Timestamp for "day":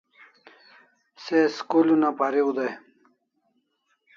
2.57-2.73